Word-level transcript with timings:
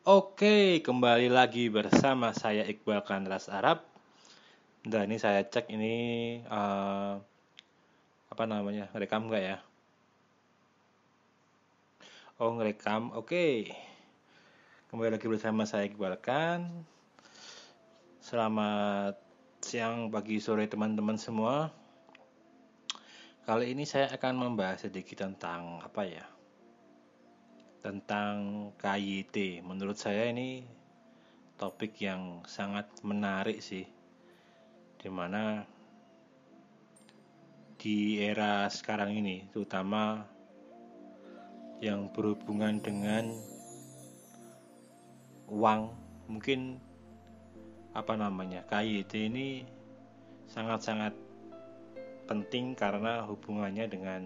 Oke, 0.00 0.80
kembali 0.80 1.28
lagi 1.28 1.68
bersama 1.68 2.32
saya 2.32 2.64
Iqbal 2.64 3.04
Kanras 3.04 3.52
Arab. 3.52 3.84
Dan 4.80 5.12
ini 5.12 5.20
saya 5.20 5.44
cek 5.44 5.68
ini 5.68 6.40
uh, 6.48 7.20
apa 8.32 8.44
namanya 8.48 8.88
rekam 8.96 9.28
nggak 9.28 9.44
ya? 9.44 9.58
Oh 12.40 12.56
ngerekam, 12.56 13.12
oke. 13.12 13.68
Kembali 14.88 15.20
lagi 15.20 15.28
bersama 15.28 15.68
saya 15.68 15.84
Iqbal 15.84 16.16
Kan. 16.16 16.88
Selamat 18.24 19.20
siang, 19.60 20.08
pagi, 20.08 20.40
sore 20.40 20.64
teman-teman 20.64 21.20
semua. 21.20 21.68
Kali 23.44 23.68
ini 23.68 23.84
saya 23.84 24.08
akan 24.16 24.48
membahas 24.48 24.88
sedikit 24.88 25.28
tentang 25.28 25.84
apa 25.84 26.08
ya? 26.08 26.24
Tentang 27.80 28.70
KYT. 28.76 29.64
Menurut 29.64 29.96
saya 29.96 30.28
ini 30.28 30.64
topik 31.56 31.96
yang 32.00 32.44
sangat 32.44 32.88
menarik 33.00 33.60
sih. 33.64 33.88
Di 35.00 35.08
mana 35.08 35.64
di 37.80 38.20
era 38.20 38.68
sekarang 38.68 39.16
ini, 39.16 39.48
terutama 39.48 40.28
yang 41.80 42.12
berhubungan 42.12 42.76
dengan 42.84 43.32
uang, 45.48 45.88
mungkin 46.28 46.76
apa 47.96 48.12
namanya 48.14 48.60
KYT 48.68 49.12
ini 49.32 49.64
sangat-sangat 50.52 51.16
penting 52.28 52.76
karena 52.76 53.24
hubungannya 53.26 53.88
dengan 53.90 54.22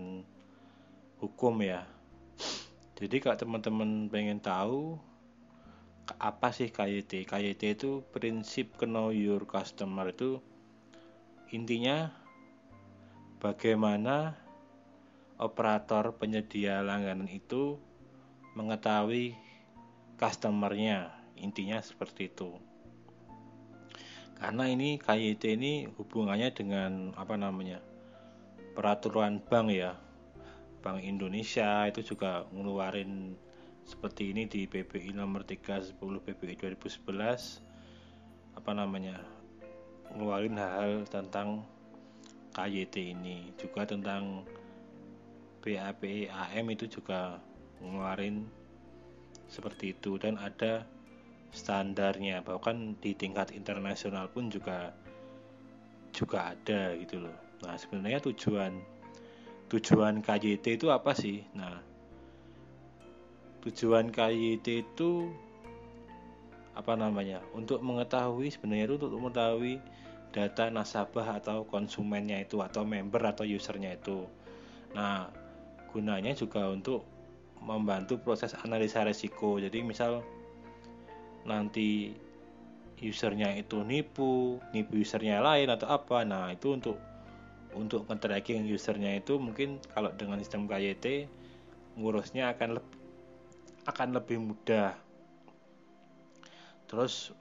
hukum 1.22 1.62
ya 1.64 1.93
jadi 3.04 3.20
kalau 3.20 3.36
teman-teman 3.36 4.08
pengen 4.08 4.40
tahu 4.40 4.96
apa 6.16 6.48
sih 6.56 6.72
KYT? 6.72 7.28
KYT 7.28 7.62
itu 7.76 8.00
prinsip 8.16 8.80
know 8.80 9.12
your 9.12 9.44
customer 9.44 10.08
itu 10.08 10.40
intinya 11.52 12.08
bagaimana 13.44 14.40
operator 15.36 16.16
penyedia 16.16 16.80
langganan 16.80 17.28
itu 17.28 17.76
mengetahui 18.56 19.36
customernya. 20.16 21.12
Intinya 21.36 21.84
seperti 21.84 22.32
itu. 22.32 22.56
Karena 24.40 24.64
ini 24.64 24.96
KYT 24.96 25.60
ini 25.60 25.72
hubungannya 25.92 26.56
dengan 26.56 27.12
apa 27.20 27.36
namanya 27.36 27.84
peraturan 28.72 29.44
bank 29.44 29.68
ya 29.76 29.92
Bank 30.84 31.00
Indonesia 31.00 31.88
itu 31.88 32.04
juga 32.04 32.44
ngeluarin 32.52 33.32
seperti 33.88 34.36
ini 34.36 34.44
di 34.44 34.68
PBI 34.68 35.16
nomor 35.16 35.48
310 35.48 35.96
PBI 35.96 36.60
2011 36.60 37.64
apa 38.52 38.70
namanya? 38.76 39.16
Ngeluarin 40.12 40.60
hal-hal 40.60 41.08
tentang 41.08 41.64
KYT 42.52 43.16
ini. 43.16 43.48
Juga 43.56 43.88
tentang 43.88 44.44
BAP 45.64 46.28
AM 46.28 46.66
itu 46.68 46.84
juga 47.00 47.40
ngeluarin 47.80 48.44
seperti 49.48 49.96
itu. 49.96 50.20
Dan 50.20 50.36
ada 50.36 50.84
standarnya. 51.50 52.44
Bahkan 52.44 53.00
di 53.00 53.16
tingkat 53.16 53.56
internasional 53.56 54.28
pun 54.28 54.52
juga 54.52 54.92
juga 56.14 56.54
ada 56.54 56.94
gitu 56.94 57.24
loh. 57.24 57.36
Nah 57.66 57.74
sebenarnya 57.74 58.22
tujuan 58.22 58.93
tujuan 59.74 60.22
KYT 60.22 60.78
itu 60.78 60.86
apa 60.94 61.10
sih? 61.18 61.42
Nah, 61.58 61.82
tujuan 63.66 64.14
KYT 64.14 64.86
itu 64.86 65.34
apa 66.78 66.94
namanya? 66.94 67.42
Untuk 67.50 67.82
mengetahui 67.82 68.54
sebenarnya 68.54 68.86
itu 68.86 68.94
untuk 69.02 69.18
mengetahui 69.18 69.82
data 70.30 70.70
nasabah 70.70 71.42
atau 71.42 71.66
konsumennya 71.66 72.38
itu 72.38 72.62
atau 72.62 72.86
member 72.86 73.18
atau 73.26 73.42
usernya 73.42 73.98
itu. 73.98 74.30
Nah, 74.94 75.26
gunanya 75.90 76.30
juga 76.38 76.70
untuk 76.70 77.02
membantu 77.58 78.22
proses 78.22 78.54
analisa 78.62 79.02
resiko. 79.02 79.58
Jadi 79.58 79.82
misal 79.82 80.22
nanti 81.42 82.14
usernya 83.02 83.58
itu 83.58 83.82
nipu, 83.82 84.62
nipu 84.70 85.02
usernya 85.02 85.42
lain 85.42 85.66
atau 85.66 85.90
apa. 85.90 86.22
Nah, 86.22 86.54
itu 86.54 86.78
untuk 86.78 86.94
untuk 87.74 88.06
nge-tracking 88.08 88.66
usernya 88.70 89.18
itu 89.18 89.36
mungkin 89.36 89.82
kalau 89.92 90.14
dengan 90.14 90.38
sistem 90.40 90.66
KYT 90.70 91.26
ngurusnya 91.98 92.54
akan 92.54 92.80
lebih 92.80 92.98
akan 93.84 94.08
lebih 94.16 94.38
mudah. 94.40 94.96
Terus 96.88 97.36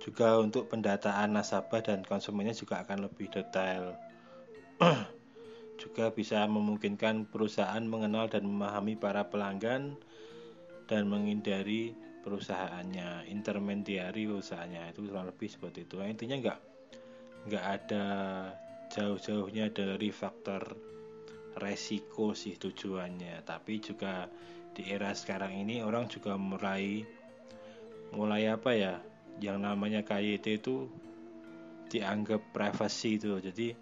juga 0.00 0.40
untuk 0.40 0.66
pendataan 0.72 1.36
nasabah 1.36 1.84
dan 1.84 2.02
konsumennya 2.02 2.56
juga 2.56 2.82
akan 2.82 3.06
lebih 3.06 3.30
detail. 3.30 3.94
Juga 5.80 6.12
bisa 6.12 6.44
memungkinkan 6.44 7.24
perusahaan 7.32 7.80
mengenal 7.80 8.28
dan 8.28 8.44
memahami 8.44 9.00
para 9.00 9.32
pelanggan 9.32 9.96
dan 10.84 11.08
menghindari 11.08 11.96
perusahaannya 12.20 13.24
intermediari 13.32 14.28
usahanya 14.28 14.92
itu 14.92 15.08
kurang 15.08 15.32
lebih 15.32 15.48
seperti 15.48 15.88
itu. 15.88 15.96
Nah, 15.96 16.12
intinya 16.12 16.36
nggak 16.36 16.58
nggak 17.48 17.64
ada 17.64 18.04
jauh-jauhnya 18.90 19.70
dari 19.70 20.10
faktor 20.10 20.74
resiko 21.56 22.34
sih 22.34 22.58
tujuannya. 22.58 23.46
Tapi 23.46 23.78
juga 23.78 24.26
di 24.74 24.90
era 24.90 25.14
sekarang 25.14 25.54
ini 25.54 25.82
orang 25.82 26.10
juga 26.10 26.34
mulai 26.34 27.06
mulai 28.10 28.50
apa 28.50 28.70
ya 28.74 28.94
yang 29.38 29.62
namanya 29.62 30.02
KYT 30.02 30.46
itu 30.62 30.90
dianggap 31.90 32.54
privasi 32.54 33.18
itu 33.18 33.38
jadi 33.42 33.74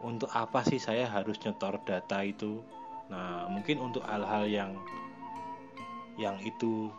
untuk 0.00 0.28
apa 0.32 0.60
sih 0.64 0.76
saya 0.76 1.08
harus 1.08 1.40
nyetor 1.40 1.80
data 1.84 2.20
itu? 2.20 2.60
Nah 3.08 3.48
mungkin 3.48 3.80
untuk 3.80 4.04
hal-hal 4.04 4.44
yang 4.44 4.72
yang 6.20 6.36
itu 6.44 6.92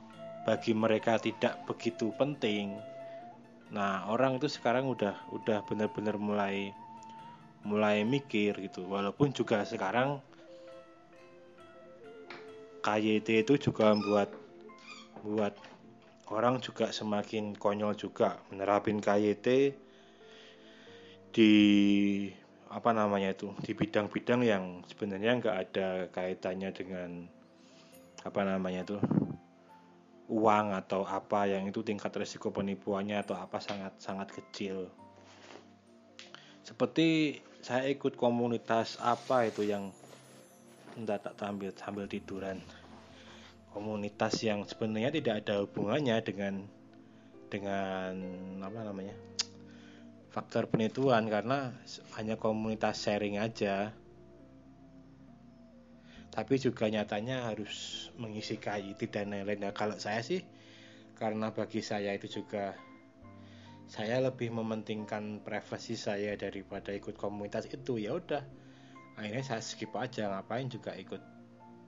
bagi 0.45 0.73
mereka 0.73 1.21
tidak 1.21 1.61
begitu 1.69 2.09
penting. 2.17 2.77
Nah 3.69 4.09
orang 4.09 4.41
itu 4.41 4.49
sekarang 4.49 4.89
udah 4.89 5.13
udah 5.33 5.61
benar-benar 5.65 6.17
mulai 6.17 6.73
mulai 7.67 8.07
mikir 8.07 8.55
gitu. 8.63 8.87
Walaupun 8.87 9.35
juga 9.35 9.67
sekarang 9.67 10.23
KYT 12.79 13.43
itu 13.43 13.53
juga 13.59 13.91
membuat 13.91 14.31
buat 15.19 15.51
orang 16.31 16.63
juga 16.63 16.87
semakin 16.95 17.59
konyol 17.59 17.99
juga 17.99 18.39
menerapin 18.47 19.03
KYT 19.03 19.75
di 21.35 21.53
apa 22.71 22.95
namanya 22.95 23.35
itu 23.35 23.51
di 23.63 23.75
bidang-bidang 23.75 24.41
yang 24.47 24.63
sebenarnya 24.87 25.39
nggak 25.39 25.57
ada 25.67 25.87
kaitannya 26.11 26.71
dengan 26.71 27.09
apa 28.23 28.41
namanya 28.43 28.87
itu 28.87 28.97
uang 30.27 30.75
atau 30.75 31.07
apa 31.07 31.47
yang 31.47 31.67
itu 31.67 31.79
tingkat 31.83 32.11
resiko 32.15 32.51
penipuannya 32.51 33.23
atau 33.23 33.35
apa 33.39 33.63
sangat 33.63 33.95
sangat 33.99 34.27
kecil. 34.35 34.91
Seperti 36.67 37.39
saya 37.61 37.89
ikut 37.89 38.15
komunitas 38.15 38.97
apa 39.01 39.49
itu 39.49 39.67
yang 39.67 39.89
entah 40.97 41.21
tak 41.21 41.37
tampil 41.37 41.73
sambil 41.77 42.09
tiduran 42.09 42.61
komunitas 43.77 44.41
yang 44.41 44.65
sebenarnya 44.65 45.13
tidak 45.13 45.45
ada 45.45 45.61
hubungannya 45.61 46.17
dengan 46.25 46.65
dengan 47.53 48.13
apa 48.65 48.79
namanya? 48.81 49.13
Faktor 50.33 50.65
penipuan 50.65 51.29
karena 51.29 51.77
hanya 52.17 52.41
komunitas 52.41 53.05
sharing 53.05 53.37
aja. 53.37 53.93
Tapi 56.33 56.53
juga 56.57 56.89
nyatanya 56.89 57.49
harus 57.49 58.09
mengisi 58.17 58.57
KIT 58.57 59.09
dan 59.13 59.33
lain-lain. 59.33 59.69
Nah, 59.69 59.73
kalau 59.73 59.97
saya 59.97 60.21
sih 60.25 60.41
karena 61.17 61.49
bagi 61.53 61.81
saya 61.81 62.13
itu 62.13 62.41
juga 62.41 62.77
saya 63.87 64.19
lebih 64.19 64.51
mementingkan 64.51 65.39
privasi 65.41 65.95
saya 65.95 66.35
daripada 66.35 66.91
ikut 66.91 67.15
komunitas 67.15 67.71
itu. 67.71 67.95
Ya 67.95 68.15
udah 68.19 68.43
akhirnya 69.15 69.43
saya 69.47 69.63
skip 69.63 69.95
aja 69.95 70.27
ngapain 70.27 70.67
juga 70.67 70.91
ikut 70.93 71.23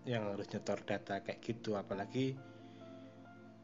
yang 0.07 0.31
harus 0.31 0.47
nyetor 0.47 0.79
data 0.87 1.19
kayak 1.19 1.43
gitu. 1.43 1.75
Apalagi 1.75 2.39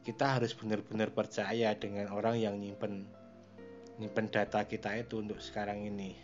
kita 0.03 0.37
harus 0.37 0.51
benar-benar 0.53 1.15
percaya 1.15 1.73
dengan 1.79 2.11
orang 2.11 2.37
yang 2.37 2.59
nyimpen 2.59 3.07
nyimpen 3.95 4.27
data 4.27 4.67
kita 4.67 4.99
itu 4.99 5.23
untuk 5.23 5.39
sekarang 5.39 5.87
ini. 5.87 6.19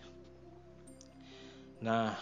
Nah 1.80 2.14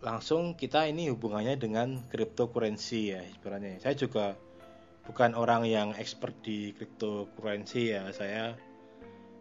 langsung 0.00 0.56
kita 0.56 0.88
ini 0.88 1.12
hubungannya 1.12 1.60
dengan 1.60 2.00
cryptocurrency 2.08 3.12
ya 3.12 3.20
sebenarnya 3.36 3.84
saya 3.84 3.92
juga 3.92 4.32
bukan 5.10 5.34
orang 5.34 5.66
yang 5.66 5.90
expert 5.98 6.30
di 6.46 6.70
cryptocurrency 6.70 7.90
ya 7.90 8.14
saya 8.14 8.54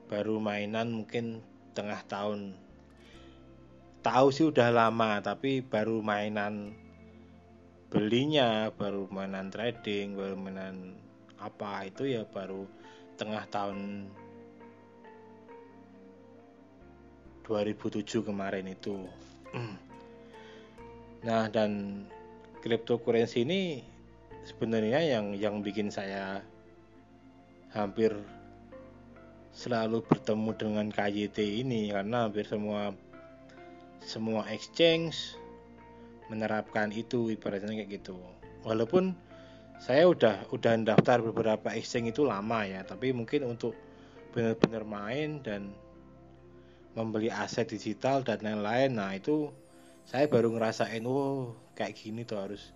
baru 0.10 0.42
mainan 0.42 0.90
mungkin 0.90 1.46
tengah 1.78 2.02
tahun. 2.10 2.58
Tahu 4.02 4.28
sih 4.34 4.50
udah 4.50 4.74
lama 4.74 5.22
tapi 5.22 5.62
baru 5.62 6.02
mainan 6.02 6.74
belinya 7.94 8.74
baru 8.74 9.06
mainan 9.14 9.54
trading 9.54 10.18
baru 10.18 10.34
mainan 10.42 10.98
apa 11.38 11.86
itu 11.86 12.18
ya 12.18 12.26
baru 12.26 12.66
tengah 13.22 13.46
tahun 13.54 14.10
2007 17.46 18.26
kemarin 18.26 18.74
itu. 18.74 19.06
Nah 21.20 21.52
dan 21.52 22.08
cryptocurrency 22.64 23.44
ini 23.44 23.84
sebenarnya 24.48 25.02
yang 25.04 25.36
yang 25.36 25.60
bikin 25.60 25.92
saya 25.92 26.44
hampir 27.74 28.16
selalu 29.52 30.06
bertemu 30.06 30.52
dengan 30.56 30.88
KYT 30.94 31.38
ini 31.66 31.90
karena 31.92 32.30
hampir 32.30 32.46
semua 32.46 32.94
semua 34.00 34.48
exchange 34.48 35.36
menerapkan 36.30 36.94
itu 36.94 37.34
ibaratnya 37.34 37.84
kayak 37.84 38.00
gitu. 38.00 38.16
Walaupun 38.64 39.18
saya 39.80 40.12
udah 40.12 40.52
udah 40.52 40.76
daftar 40.84 41.24
beberapa 41.24 41.72
exchange 41.72 42.12
itu 42.12 42.28
lama 42.28 42.68
ya 42.68 42.84
tapi 42.84 43.16
mungkin 43.16 43.48
untuk 43.48 43.72
benar-benar 44.36 44.84
main 44.84 45.40
dan 45.40 45.72
membeli 47.00 47.32
aset 47.32 47.72
digital 47.72 48.20
dan 48.20 48.44
lain-lain 48.44 49.00
nah 49.00 49.16
itu 49.16 49.48
saya 50.04 50.28
baru 50.28 50.52
ngerasain 50.52 51.00
oh 51.08 51.56
kayak 51.80 51.96
gini 51.96 52.28
tuh 52.28 52.44
harus 52.44 52.76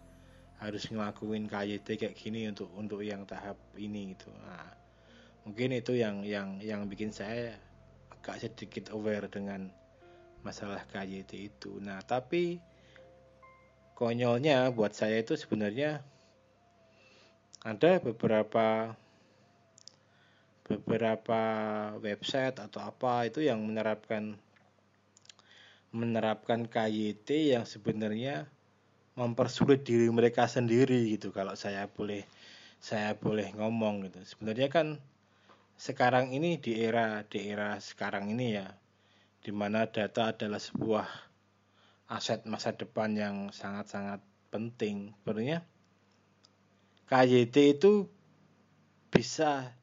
harus 0.61 0.89
ngelakuin 0.91 1.49
KYT 1.49 1.87
kayak 1.97 2.15
gini 2.17 2.49
untuk 2.49 2.69
untuk 2.77 3.01
yang 3.01 3.25
tahap 3.25 3.57
ini 3.79 4.13
gitu. 4.13 4.29
Nah 4.43 4.69
mungkin 5.43 5.75
itu 5.75 5.97
yang 5.97 6.23
yang 6.23 6.61
yang 6.61 6.85
bikin 6.87 7.11
saya 7.11 7.57
agak 8.11 8.43
sedikit 8.43 8.93
aware 8.93 9.27
dengan 9.27 9.67
masalah 10.43 10.83
KYT 10.91 11.31
itu. 11.51 11.79
Nah 11.81 11.99
tapi 12.05 12.59
konyolnya 13.97 14.69
buat 14.71 14.93
saya 14.93 15.19
itu 15.21 15.35
sebenarnya 15.39 16.03
ada 17.63 17.99
beberapa 18.03 18.95
beberapa 20.63 21.41
website 21.99 22.59
atau 22.59 22.79
apa 22.79 23.27
itu 23.27 23.43
yang 23.43 23.59
menerapkan 23.63 24.39
menerapkan 25.93 26.65
KYT 26.65 27.53
yang 27.53 27.63
sebenarnya 27.67 28.49
mempersulit 29.13 29.85
diri 29.85 30.09
mereka 30.09 30.49
sendiri 30.49 31.13
gitu 31.13 31.29
kalau 31.29 31.53
saya 31.53 31.85
boleh 31.85 32.25
saya 32.81 33.13
boleh 33.15 33.53
ngomong 33.53 34.09
gitu 34.09 34.19
sebenarnya 34.25 34.69
kan 34.73 34.87
sekarang 35.77 36.33
ini 36.33 36.57
di 36.57 36.81
era 36.81 37.21
di 37.25 37.49
era 37.49 37.77
sekarang 37.77 38.33
ini 38.33 38.47
ya 38.57 38.67
di 39.43 39.51
mana 39.51 39.83
data 39.91 40.31
adalah 40.31 40.57
sebuah 40.57 41.07
aset 42.07 42.47
masa 42.47 42.71
depan 42.71 43.11
yang 43.17 43.35
sangat-sangat 43.51 44.23
penting. 44.53 45.11
Sebenarnya 45.19 45.65
KYT 47.09 47.55
itu 47.75 48.07
bisa 49.09 49.73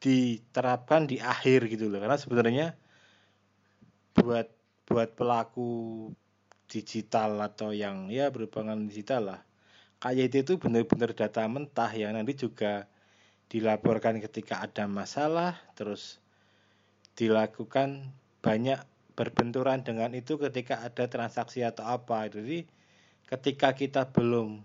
diterapkan 0.00 1.04
di 1.04 1.22
akhir 1.22 1.68
gitu 1.68 1.86
loh. 1.92 2.00
Karena 2.02 2.18
sebenarnya 2.18 2.66
buat 4.16 4.48
buat 4.90 5.14
pelaku 5.14 5.70
digital 6.70 7.42
atau 7.42 7.74
yang 7.74 8.06
ya 8.08 8.30
berhubungan 8.30 8.86
digital 8.86 9.34
lah. 9.34 9.40
KYT 10.00 10.46
itu 10.48 10.54
benar-benar 10.56 11.12
data 11.12 11.44
mentah 11.44 11.90
yang 11.92 12.16
nanti 12.16 12.32
juga 12.38 12.88
dilaporkan 13.50 14.22
ketika 14.22 14.62
ada 14.62 14.86
masalah 14.86 15.58
terus 15.74 16.22
dilakukan 17.18 18.14
banyak 18.40 18.80
berbenturan 19.18 19.84
dengan 19.84 20.14
itu 20.16 20.38
ketika 20.40 20.80
ada 20.80 21.10
transaksi 21.10 21.60
atau 21.60 21.84
apa. 21.84 22.30
Jadi 22.30 22.64
ketika 23.28 23.76
kita 23.76 24.08
belum 24.08 24.64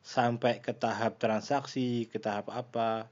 sampai 0.00 0.64
ke 0.64 0.72
tahap 0.72 1.20
transaksi, 1.20 2.08
ke 2.08 2.16
tahap 2.16 2.48
apa, 2.48 3.10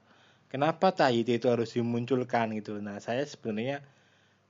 kenapa 0.48 0.94
TAIT 0.94 1.28
itu 1.28 1.46
harus 1.52 1.76
dimunculkan 1.76 2.56
gitu. 2.56 2.80
Nah, 2.80 2.96
saya 3.02 3.26
sebenarnya 3.28 3.84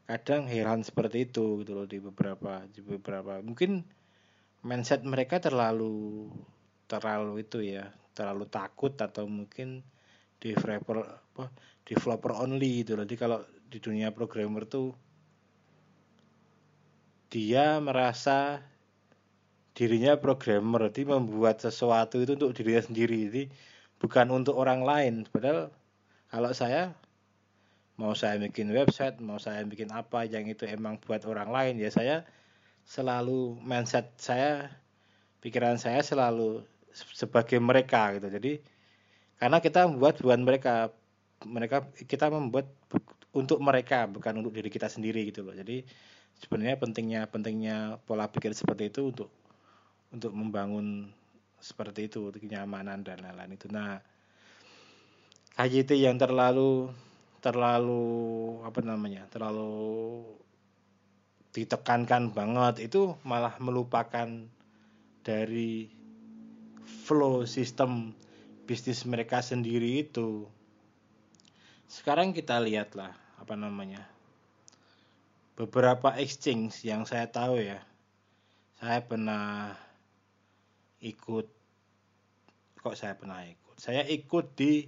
kadang 0.08 0.48
heran 0.48 0.80
seperti 0.80 1.28
itu 1.28 1.60
gitu 1.60 1.76
loh 1.76 1.84
di 1.84 2.00
beberapa 2.00 2.64
di 2.72 2.80
beberapa 2.80 3.44
mungkin 3.44 3.84
mindset 4.64 5.04
mereka 5.04 5.36
terlalu 5.36 6.32
terlalu 6.88 7.44
itu 7.44 7.60
ya 7.60 7.92
terlalu 8.16 8.48
takut 8.48 8.96
atau 8.96 9.28
mungkin 9.28 9.84
developer 10.40 11.04
apa 11.04 11.52
developer 11.84 12.32
only 12.34 12.82
gitu 12.82 12.96
loh. 12.96 13.04
Jadi 13.04 13.16
kalau 13.20 13.38
di 13.68 13.78
dunia 13.78 14.10
programmer 14.10 14.64
tuh 14.64 14.96
dia 17.28 17.76
merasa 17.78 18.64
dirinya 19.76 20.16
programmer, 20.18 20.88
jadi 20.90 21.14
membuat 21.14 21.62
sesuatu 21.62 22.18
itu 22.18 22.34
untuk 22.34 22.56
dirinya 22.56 22.82
sendiri, 22.82 23.18
jadi 23.30 23.44
bukan 24.00 24.26
untuk 24.34 24.58
orang 24.58 24.82
lain. 24.82 25.14
Padahal 25.28 25.70
kalau 26.32 26.50
saya 26.56 26.96
mau 27.98 28.14
saya 28.14 28.38
bikin 28.38 28.70
website, 28.70 29.18
mau 29.18 29.42
saya 29.42 29.66
bikin 29.66 29.90
apa 29.90 30.24
yang 30.24 30.46
itu 30.46 30.64
emang 30.64 31.02
buat 31.02 31.26
orang 31.26 31.50
lain, 31.50 31.74
ya 31.82 31.90
saya 31.90 32.16
selalu 32.86 33.58
mindset 33.60 34.14
saya, 34.16 34.70
pikiran 35.42 35.76
saya 35.76 36.00
selalu 36.00 36.62
sebagai 36.94 37.58
mereka 37.58 38.14
gitu. 38.16 38.30
Jadi 38.30 38.62
karena 39.42 39.58
kita 39.58 39.90
membuat 39.90 40.22
buat 40.22 40.40
mereka, 40.40 40.74
mereka 41.44 41.90
kita 42.06 42.30
membuat 42.30 42.70
untuk 43.34 43.58
mereka 43.60 44.06
bukan 44.06 44.40
untuk 44.40 44.54
diri 44.54 44.70
kita 44.70 44.86
sendiri 44.86 45.26
gitu 45.28 45.42
loh. 45.42 45.52
Jadi 45.52 45.82
sebenarnya 46.38 46.78
pentingnya 46.78 47.20
pentingnya 47.26 47.76
pola 48.06 48.30
pikir 48.30 48.54
seperti 48.54 48.94
itu 48.94 49.10
untuk 49.10 49.30
untuk 50.14 50.32
membangun 50.32 51.10
seperti 51.58 52.06
itu 52.06 52.30
kenyamanan 52.30 53.02
dan 53.02 53.18
lain-lain 53.18 53.58
itu 53.58 53.66
nah 53.68 53.98
KJT 55.58 55.98
yang 55.98 56.14
terlalu 56.14 56.94
terlalu 57.38 58.58
apa 58.66 58.80
namanya 58.82 59.26
terlalu 59.30 60.26
ditekankan 61.54 62.34
banget 62.34 62.90
itu 62.90 63.14
malah 63.22 63.54
melupakan 63.62 64.26
dari 65.22 65.90
flow 67.06 67.44
sistem 67.48 68.12
bisnis 68.68 69.08
mereka 69.08 69.40
sendiri 69.40 70.04
itu. 70.04 70.44
Sekarang 71.88 72.36
kita 72.36 72.60
lihatlah 72.60 73.16
apa 73.40 73.54
namanya 73.56 74.04
beberapa 75.56 76.14
exchange 76.20 76.84
yang 76.84 77.08
saya 77.08 77.26
tahu 77.32 77.64
ya. 77.64 77.80
Saya 78.78 79.02
pernah 79.02 79.74
ikut 81.02 81.46
kok 82.78 82.94
saya 82.94 83.18
pernah 83.18 83.42
ikut? 83.42 83.74
Saya 83.80 84.06
ikut 84.06 84.54
di 84.54 84.86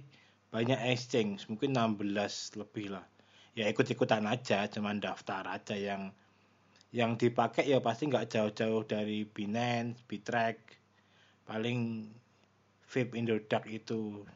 banyak 0.51 0.79
exchange 0.91 1.47
mungkin 1.47 1.73
16 1.73 2.59
lebih 2.59 2.93
lah. 2.93 3.07
Ya 3.55 3.67
ikut-ikutan 3.71 4.27
aja 4.27 4.67
cuman 4.67 4.99
daftar 4.99 5.47
aja 5.47 5.75
yang 5.75 6.11
yang 6.91 7.15
dipakai 7.15 7.67
ya 7.71 7.79
pasti 7.79 8.11
nggak 8.11 8.27
jauh-jauh 8.27 8.83
dari 8.83 9.23
Binance, 9.23 10.03
Bittrex, 10.07 10.59
paling 11.47 12.11
VIP 12.83 13.15
Indodax 13.15 13.63
itu 13.71 14.27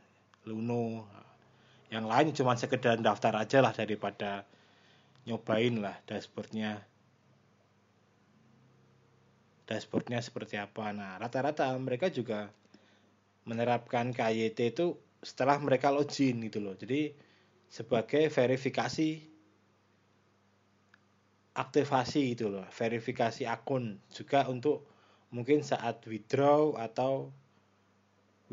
Luno, 0.48 1.04
yang 1.92 2.08
lain 2.08 2.32
cuma 2.32 2.56
sekedar 2.56 2.96
daftar 3.00 3.36
aja 3.40 3.60
lah 3.60 3.76
daripada 3.76 4.48
nyobain 5.28 5.80
lah 5.80 5.96
dashboardnya. 6.08 6.82
Dashboardnya 9.66 10.22
seperti 10.22 10.56
apa. 10.62 10.94
Nah 10.94 11.18
rata-rata 11.20 11.74
mereka 11.76 12.08
juga 12.08 12.50
menerapkan 13.46 14.14
KYT 14.14 14.60
itu 14.74 14.98
setelah 15.26 15.58
mereka 15.58 15.90
login 15.90 16.46
gitu 16.46 16.62
loh. 16.62 16.78
Jadi 16.78 17.10
sebagai 17.66 18.30
verifikasi 18.30 19.10
aktivasi 21.58 22.22
gitu 22.38 22.54
loh. 22.54 22.66
Verifikasi 22.70 23.50
akun 23.50 23.98
juga 24.14 24.46
untuk 24.46 24.86
mungkin 25.34 25.66
saat 25.66 26.06
withdraw 26.06 26.78
atau 26.78 27.34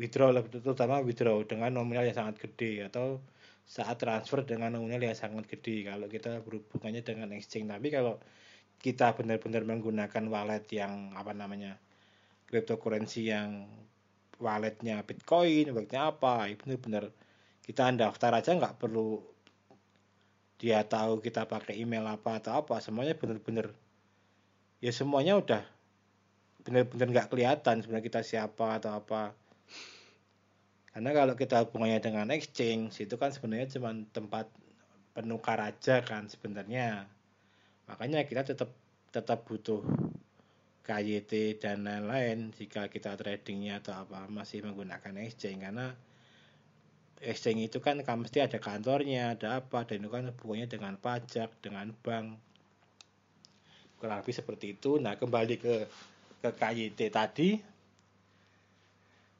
withdraw 0.01 0.33
lebih 0.33 0.57
terutama 0.65 0.97
withdraw 1.05 1.45
dengan 1.45 1.77
nominal 1.77 2.09
yang 2.09 2.17
sangat 2.17 2.41
gede 2.41 2.89
atau 2.89 3.21
saat 3.63 4.01
transfer 4.01 4.41
dengan 4.43 4.73
nominal 4.73 5.05
yang 5.05 5.15
sangat 5.15 5.45
gede. 5.45 5.85
Kalau 5.85 6.09
kita 6.09 6.41
berhubungannya 6.41 7.05
dengan 7.05 7.29
exchange. 7.37 7.69
Tapi 7.69 7.87
kalau 7.93 8.17
kita 8.81 9.15
benar-benar 9.15 9.63
menggunakan 9.63 10.23
wallet 10.27 10.65
yang 10.73 11.13
apa 11.15 11.31
namanya 11.31 11.79
cryptocurrency 12.49 13.31
yang 13.31 13.69
walletnya 14.43 14.99
bitcoin 15.07 15.71
walletnya 15.71 16.11
apa 16.11 16.51
ya 16.51 16.59
benar-benar 16.59 17.09
kita 17.63 17.95
daftar 17.95 18.31
aja 18.43 18.51
nggak 18.51 18.75
perlu 18.75 19.23
dia 20.59 20.83
tahu 20.83 21.23
kita 21.23 21.47
pakai 21.47 21.79
email 21.79 22.03
apa 22.07 22.43
atau 22.43 22.59
apa 22.59 22.83
semuanya 22.83 23.15
benar-benar 23.15 23.71
ya 24.83 24.91
semuanya 24.91 25.39
udah 25.39 25.63
benar-benar 26.67 27.07
nggak 27.07 27.27
kelihatan 27.31 27.79
sebenarnya 27.79 28.07
kita 28.07 28.21
siapa 28.23 28.79
atau 28.79 28.99
apa 28.99 29.31
karena 30.93 31.09
kalau 31.09 31.33
kita 31.33 31.65
hubungannya 31.65 31.99
dengan 32.05 32.29
exchange 32.29 33.01
itu 33.01 33.17
kan 33.17 33.33
sebenarnya 33.33 33.65
cuma 33.73 33.97
tempat 34.13 34.45
penukar 35.17 35.57
aja 35.57 36.05
kan 36.05 36.29
sebenarnya. 36.29 37.09
Makanya 37.89 38.29
kita 38.29 38.45
tetap 38.45 38.69
tetap 39.09 39.45
butuh 39.45 39.81
KYT 40.83 41.63
dan 41.63 41.87
lain-lain 41.87 42.51
jika 42.51 42.91
kita 42.91 43.15
tradingnya 43.15 43.79
atau 43.79 44.03
apa 44.03 44.27
masih 44.27 44.67
menggunakan 44.67 45.15
exchange 45.23 45.63
karena 45.63 45.95
exchange 47.23 47.71
itu 47.71 47.79
kan, 47.79 48.03
mesti 48.03 48.43
ada 48.43 48.59
kantornya 48.59 49.39
ada 49.39 49.63
apa 49.63 49.87
dan 49.87 50.03
itu 50.03 50.11
kan 50.11 50.27
hubungannya 50.27 50.67
dengan 50.67 50.99
pajak 50.99 51.55
dengan 51.63 51.95
bank. 52.03 52.35
Kurang 53.95 54.19
lebih 54.19 54.35
seperti 54.35 54.75
itu. 54.75 54.99
Nah 54.99 55.15
kembali 55.15 55.55
ke 55.55 55.87
ke 56.43 56.49
KYT 56.51 56.99
tadi. 57.07 57.49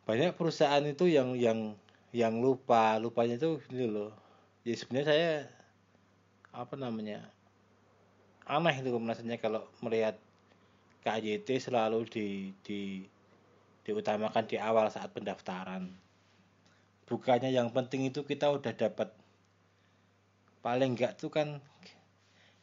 Banyak 0.08 0.40
perusahaan 0.40 0.84
itu 0.88 1.12
yang 1.12 1.36
yang 1.36 1.76
yang 2.16 2.40
lupa 2.40 2.96
lupanya 3.04 3.36
itu 3.36 3.60
ini 3.76 3.88
loh. 3.92 4.16
Jadi 4.64 4.76
sebenarnya 4.80 5.08
saya 5.12 5.32
apa 6.56 6.80
namanya 6.80 7.20
aneh 8.48 8.76
itu 8.80 8.96
rasanya 8.96 9.40
kalau 9.40 9.68
melihat 9.84 10.16
KYT 11.04 11.60
selalu 11.60 12.08
di, 12.08 12.28
di 12.64 13.04
diutamakan 13.84 14.48
di 14.48 14.56
awal 14.56 14.88
saat 14.88 15.12
pendaftaran. 15.12 15.92
Bukannya 17.04 17.52
yang 17.52 17.76
penting 17.76 18.08
itu 18.08 18.24
kita 18.24 18.48
udah 18.48 18.72
dapat. 18.72 19.12
Paling 20.64 20.96
enggak 20.96 21.20
tuh 21.20 21.28
kan 21.28 21.60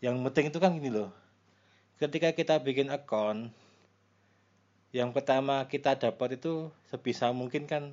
yang 0.01 0.17
penting 0.25 0.49
itu 0.49 0.57
kan 0.57 0.73
gini 0.73 0.89
loh. 0.89 1.13
Ketika 2.01 2.33
kita 2.33 2.65
bikin 2.65 2.89
account 2.89 3.53
yang 4.91 5.13
pertama 5.13 5.69
kita 5.69 6.01
dapat 6.01 6.41
itu 6.41 6.73
sebisa 6.89 7.31
mungkin 7.31 7.69
kan 7.69 7.93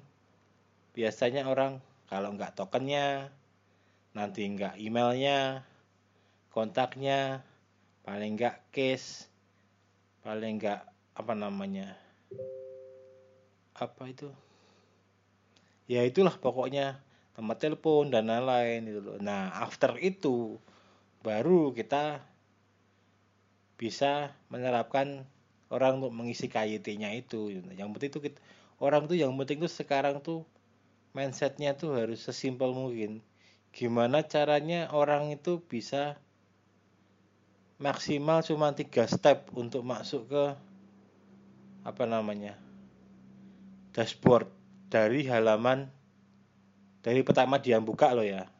biasanya 0.98 1.46
orang 1.46 1.78
kalau 2.08 2.34
enggak 2.34 2.56
tokennya 2.58 3.30
nanti 4.18 4.48
enggak 4.50 4.80
emailnya 4.82 5.62
kontaknya 6.50 7.46
paling 8.02 8.34
enggak 8.34 8.66
case 8.74 9.30
paling 10.22 10.62
enggak 10.62 10.86
apa 11.18 11.34
namanya 11.34 11.98
apa 13.78 14.10
itu 14.10 14.30
ya 15.88 16.04
itulah 16.04 16.36
pokoknya 16.36 17.00
tempat 17.38 17.58
telepon 17.62 18.10
dan 18.10 18.34
lain-lain 18.34 18.90
itu 18.90 18.98
loh. 18.98 19.18
Nah, 19.22 19.54
after 19.62 19.94
itu 20.02 20.58
baru 21.22 21.70
kita 21.70 22.26
bisa 23.78 24.34
menerapkan 24.50 25.22
orang 25.70 26.02
untuk 26.02 26.18
mengisi 26.18 26.50
KYT-nya 26.50 27.14
itu. 27.14 27.54
Yang 27.78 27.90
penting 27.94 28.10
itu 28.10 28.20
kita, 28.26 28.38
orang 28.82 29.06
tuh 29.06 29.22
yang 29.22 29.38
penting 29.38 29.62
tuh 29.62 29.70
sekarang 29.70 30.18
tuh 30.26 30.42
mindsetnya 31.14 31.78
tuh 31.78 31.94
harus 31.94 32.26
sesimpel 32.26 32.74
mungkin. 32.74 33.22
Gimana 33.70 34.26
caranya 34.26 34.90
orang 34.90 35.30
itu 35.30 35.62
bisa 35.62 36.18
maksimal 37.78 38.42
cuma 38.42 38.74
tiga 38.74 39.06
step 39.06 39.54
untuk 39.54 39.86
masuk 39.86 40.30
ke 40.30 40.46
apa 41.86 42.04
namanya 42.04 42.58
dashboard 43.94 44.50
dari 44.90 45.26
halaman 45.26 45.90
dari 47.08 47.24
pertama 47.24 47.56
dia 47.56 47.80
buka 47.80 48.12
loh 48.12 48.28
ya. 48.28 48.52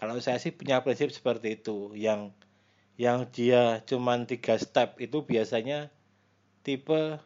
Kalau 0.00 0.16
saya 0.18 0.40
sih 0.40 0.48
punya 0.48 0.80
prinsip 0.80 1.12
seperti 1.12 1.60
itu, 1.60 1.92
yang 1.92 2.32
yang 2.96 3.28
dia 3.28 3.84
cuman 3.84 4.24
tiga 4.24 4.56
step 4.56 4.96
itu 4.96 5.28
biasanya 5.28 5.92
tipe 6.64 7.20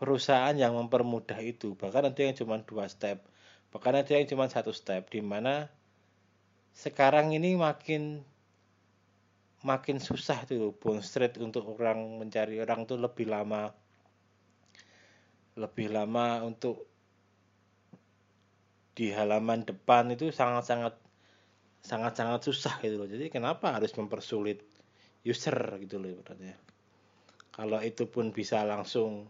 perusahaan 0.00 0.56
yang 0.56 0.72
mempermudah 0.72 1.36
itu. 1.44 1.76
Bahkan 1.76 2.10
nanti 2.10 2.24
yang 2.24 2.32
cuma 2.32 2.64
dua 2.64 2.88
step, 2.88 3.20
bahkan 3.68 4.00
ada 4.00 4.08
yang 4.08 4.24
cuma 4.24 4.48
satu 4.48 4.72
step, 4.72 5.12
di 5.12 5.20
mana 5.20 5.68
sekarang 6.72 7.36
ini 7.36 7.60
makin 7.60 8.24
makin 9.64 9.96
susah 10.02 10.44
tuh 10.44 10.76
bone 10.76 11.00
street 11.00 11.40
untuk 11.40 11.64
orang 11.80 12.20
mencari 12.20 12.60
orang 12.60 12.84
tuh 12.84 13.00
lebih 13.00 13.30
lama 13.30 13.72
lebih 15.56 15.88
lama 15.88 16.44
untuk 16.44 16.84
di 18.96 19.12
halaman 19.12 19.64
depan 19.64 20.12
itu 20.12 20.28
sangat-sangat 20.28 20.96
sangat-sangat 21.84 22.40
susah 22.44 22.80
gitu 22.80 23.00
loh. 23.00 23.08
Jadi 23.08 23.28
kenapa 23.28 23.76
harus 23.76 23.92
mempersulit 23.96 24.64
user 25.24 25.56
gitu 25.80 26.00
loh 26.00 26.12
ibaratnya. 26.12 26.56
Kalau 27.52 27.80
itu 27.80 28.04
pun 28.08 28.32
bisa 28.32 28.64
langsung 28.68 29.28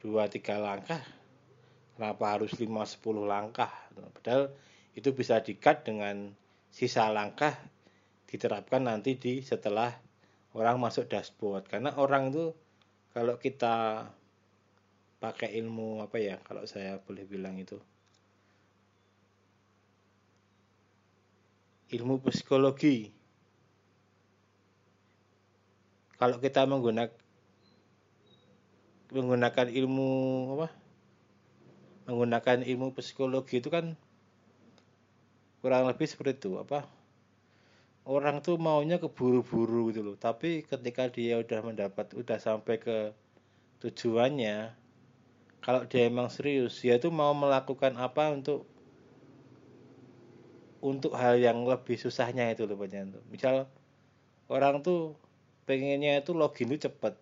2 0.00 0.24
3 0.28 0.56
langkah, 0.56 1.00
kenapa 1.96 2.24
harus 2.38 2.56
5 2.56 2.84
10 2.88 3.28
langkah? 3.28 3.72
Padahal 3.92 4.52
itu 4.96 5.12
bisa 5.12 5.40
dikat 5.40 5.84
dengan 5.84 6.32
sisa 6.72 7.12
langkah 7.12 7.52
diterapkan 8.32 8.88
nanti 8.88 9.20
di 9.20 9.44
setelah 9.44 9.92
orang 10.56 10.80
masuk 10.80 11.04
dashboard. 11.12 11.68
Karena 11.68 11.92
orang 12.00 12.32
itu 12.32 12.56
kalau 13.12 13.36
kita 13.36 14.08
pakai 15.20 15.52
ilmu 15.60 16.00
apa 16.02 16.16
ya 16.18 16.40
kalau 16.42 16.66
saya 16.66 16.98
boleh 16.98 17.22
bilang 17.28 17.54
itu 17.60 17.76
ilmu 21.92 22.24
psikologi. 22.24 23.12
Kalau 26.16 26.40
kita 26.40 26.64
menggunakan 26.64 27.12
menggunakan 29.12 29.68
ilmu 29.68 30.10
apa? 30.56 30.68
Menggunakan 32.08 32.64
ilmu 32.64 32.96
psikologi 32.96 33.60
itu 33.60 33.68
kan 33.68 33.92
kurang 35.60 35.84
lebih 35.84 36.08
seperti 36.08 36.48
itu 36.48 36.56
apa? 36.56 37.01
Orang 38.02 38.42
tuh 38.42 38.58
maunya 38.58 38.98
keburu-buru 38.98 39.94
gitu 39.94 40.02
loh. 40.02 40.16
Tapi 40.18 40.66
ketika 40.66 41.06
dia 41.06 41.38
udah 41.38 41.60
mendapat 41.62 42.10
udah 42.18 42.38
sampai 42.42 42.82
ke 42.82 43.14
tujuannya, 43.78 44.74
kalau 45.62 45.86
dia 45.86 46.10
emang 46.10 46.26
serius, 46.26 46.82
dia 46.82 46.98
tuh 46.98 47.14
mau 47.14 47.30
melakukan 47.30 47.94
apa 47.94 48.34
untuk 48.34 48.66
untuk 50.82 51.14
hal 51.14 51.38
yang 51.38 51.62
lebih 51.62 51.94
susahnya 51.94 52.50
itu 52.50 52.66
loh 52.66 52.74
banyak 52.74 53.14
tuh. 53.14 53.22
Misal 53.30 53.70
orang 54.50 54.82
tuh 54.82 55.14
pengennya 55.62 56.18
itu 56.18 56.34
login 56.34 56.74
itu 56.74 56.90
cepet. 56.90 57.14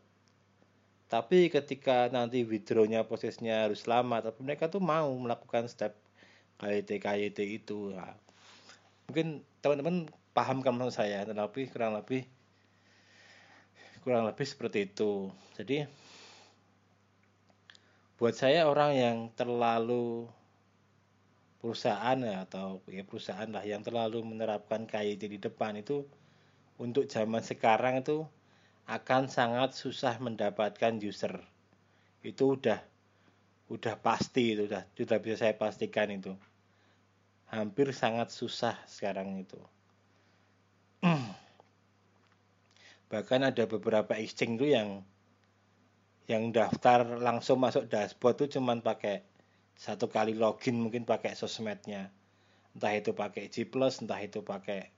Tapi 1.13 1.53
ketika 1.53 2.09
nanti 2.09 2.41
withdrawnya 2.47 3.05
prosesnya 3.05 3.69
harus 3.69 3.85
lama, 3.85 4.25
tapi 4.25 4.41
mereka 4.41 4.73
tuh 4.73 4.81
mau 4.81 5.13
melakukan 5.13 5.69
step 5.69 5.93
KYT 6.57 7.03
KYT 7.03 7.39
itu. 7.61 7.93
Nah, 7.93 8.17
mungkin 9.11 9.45
teman-teman 9.61 10.09
paham 10.31 10.63
kan 10.63 10.75
maksud 10.79 11.03
saya, 11.03 11.27
tetapi 11.27 11.71
kurang 11.71 11.99
lebih 11.99 12.23
kurang 14.01 14.25
lebih 14.25 14.47
seperti 14.49 14.89
itu. 14.89 15.29
Jadi 15.59 15.85
buat 18.17 18.33
saya 18.37 18.69
orang 18.69 18.93
yang 18.97 19.17
terlalu 19.37 20.29
perusahaan 21.61 22.17
ya 22.17 22.49
atau 22.49 22.81
ya 22.89 23.05
perusahaan 23.05 23.49
lah 23.49 23.65
yang 23.65 23.85
terlalu 23.85 24.25
menerapkan 24.25 24.89
KIT 24.89 25.29
di 25.29 25.37
depan 25.37 25.77
itu 25.77 26.09
untuk 26.81 27.05
zaman 27.05 27.45
sekarang 27.45 28.01
itu 28.01 28.25
akan 28.89 29.29
sangat 29.29 29.77
susah 29.77 30.17
mendapatkan 30.17 30.97
user. 31.05 31.45
Itu 32.25 32.57
udah 32.57 32.81
udah 33.69 33.95
pasti 34.01 34.57
itu 34.57 34.65
udah 34.67 34.89
sudah 34.97 35.19
bisa 35.21 35.37
saya 35.45 35.55
pastikan 35.57 36.09
itu. 36.09 36.33
Hampir 37.53 37.93
sangat 37.93 38.33
susah 38.33 38.79
sekarang 38.89 39.37
itu 39.37 39.61
bahkan 43.11 43.43
ada 43.43 43.67
beberapa 43.67 44.15
exchange 44.15 44.63
tuh 44.63 44.71
yang 44.71 45.03
yang 46.31 46.55
daftar 46.55 47.19
langsung 47.19 47.59
masuk 47.59 47.91
dashboard 47.91 48.39
tuh 48.39 48.49
cuman 48.49 48.87
pakai 48.87 49.27
satu 49.75 50.07
kali 50.07 50.39
login 50.39 50.79
mungkin 50.79 51.03
pakai 51.03 51.35
sosmednya. 51.35 52.15
Entah 52.71 52.95
itu 52.95 53.11
pakai 53.11 53.51
G 53.51 53.67
Plus 53.67 53.99
entah 53.99 54.23
itu 54.23 54.47
pakai 54.47 54.95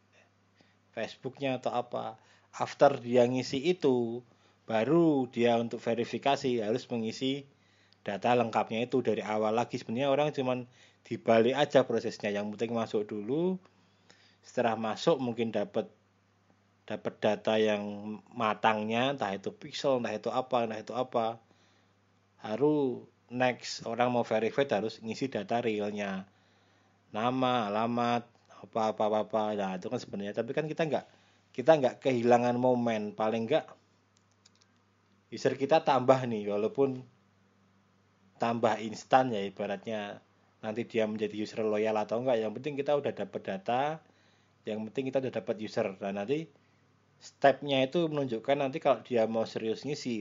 Facebooknya 0.92 1.56
atau 1.56 1.72
apa. 1.72 2.20
After 2.52 3.00
dia 3.00 3.24
ngisi 3.24 3.64
itu 3.64 4.20
baru 4.68 5.24
dia 5.32 5.56
untuk 5.56 5.80
verifikasi 5.80 6.60
harus 6.60 6.84
mengisi 6.92 7.48
data 8.04 8.36
lengkapnya 8.36 8.84
itu 8.84 9.00
dari 9.00 9.24
awal 9.24 9.56
lagi. 9.56 9.80
Sebenarnya 9.80 10.12
orang 10.12 10.36
cuman 10.36 10.68
dibalik 11.08 11.56
aja 11.56 11.88
prosesnya. 11.88 12.28
Yang 12.28 12.58
penting 12.58 12.76
masuk 12.76 13.08
dulu. 13.08 13.56
Setelah 14.44 14.76
masuk 14.76 15.16
mungkin 15.16 15.48
dapat 15.48 15.88
dapat 16.82 17.14
data 17.22 17.54
yang 17.56 18.16
matangnya 18.34 19.14
entah 19.14 19.32
itu 19.32 19.54
pixel 19.54 20.02
entah 20.02 20.14
itu 20.14 20.28
apa 20.34 20.66
entah 20.66 20.80
itu 20.82 20.94
apa 20.98 21.38
harus 22.42 23.06
next 23.32 23.86
orang 23.88 24.12
mau 24.12 24.26
verify 24.26 24.68
harus 24.68 25.00
ngisi 25.00 25.32
data 25.32 25.64
realnya. 25.64 26.28
Nama 27.14 27.72
alamat 27.72 28.28
apa 28.62 28.94
apa 28.94 29.02
apa, 29.08 29.18
apa. 29.26 29.42
nah 29.56 29.72
itu 29.80 29.88
kan 29.88 29.98
sebenarnya. 29.98 30.36
Tapi 30.36 30.50
kan 30.52 30.68
kita 30.68 30.84
nggak 30.86 31.06
kita 31.56 31.70
nggak 31.80 31.94
kehilangan 32.04 32.56
momen. 32.60 33.16
Paling 33.16 33.48
nggak 33.48 33.66
user 35.32 35.56
kita 35.56 35.80
tambah 35.80 36.20
nih 36.28 36.52
walaupun 36.52 37.00
tambah 38.36 38.76
instan 38.84 39.32
ya 39.32 39.40
ibaratnya. 39.40 40.20
Nanti 40.62 40.86
dia 40.86 41.08
menjadi 41.10 41.34
user 41.34 41.66
loyal 41.66 41.98
atau 41.98 42.22
enggak 42.22 42.38
yang 42.38 42.52
penting 42.54 42.78
kita 42.78 42.94
udah 42.94 43.10
dapat 43.10 43.40
data 43.42 43.98
yang 44.62 44.78
penting 44.86 45.10
kita 45.10 45.18
udah 45.24 45.32
dapat 45.42 45.56
user. 45.58 45.96
Dan 45.98 46.20
nanti 46.20 46.46
stepnya 47.28 47.76
itu 47.86 47.98
menunjukkan 48.10 48.56
nanti 48.62 48.78
kalau 48.84 48.98
dia 49.08 49.22
mau 49.34 49.46
serius 49.46 49.80
ngisi 49.86 50.16